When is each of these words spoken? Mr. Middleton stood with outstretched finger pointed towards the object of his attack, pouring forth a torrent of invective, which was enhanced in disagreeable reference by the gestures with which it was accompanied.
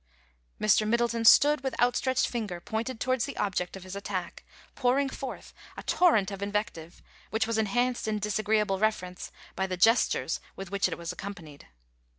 Mr. 0.59 0.87
Middleton 0.87 1.23
stood 1.25 1.61
with 1.61 1.79
outstretched 1.79 2.27
finger 2.27 2.59
pointed 2.59 2.99
towards 2.99 3.25
the 3.25 3.37
object 3.37 3.77
of 3.77 3.83
his 3.83 3.95
attack, 3.95 4.43
pouring 4.73 5.09
forth 5.09 5.53
a 5.77 5.83
torrent 5.83 6.31
of 6.31 6.41
invective, 6.41 7.03
which 7.29 7.45
was 7.45 7.59
enhanced 7.59 8.07
in 8.07 8.17
disagreeable 8.17 8.79
reference 8.79 9.31
by 9.55 9.67
the 9.67 9.77
gestures 9.77 10.39
with 10.55 10.71
which 10.71 10.87
it 10.89 10.97
was 10.97 11.11
accompanied. 11.11 11.67